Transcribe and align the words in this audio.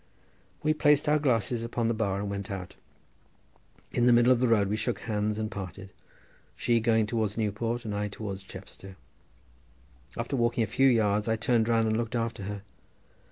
We 0.63 0.73
placed 0.73 1.07
our 1.07 1.19
glasses 1.19 1.63
upon 1.63 1.87
the 1.87 1.93
bar 1.93 2.19
and 2.19 2.27
went 2.27 2.49
out. 2.49 2.75
In 3.91 4.07
the 4.07 4.11
middle 4.11 4.31
of 4.31 4.39
the 4.39 4.47
road 4.47 4.67
we 4.67 4.75
shook 4.75 5.01
hands 5.01 5.37
and 5.37 5.51
parted, 5.51 5.91
she 6.55 6.79
going 6.79 7.05
towards 7.05 7.37
Newport 7.37 7.85
and 7.85 7.93
I 7.93 8.07
towards 8.07 8.41
Chepstow. 8.41 8.95
After 10.17 10.35
walking 10.35 10.63
a 10.63 10.65
few 10.65 10.87
yards 10.89 11.27
I 11.27 11.35
turned 11.35 11.69
round 11.69 11.87
and 11.87 11.95
looked 11.97 12.15
after 12.15 12.41
her. 12.45 12.63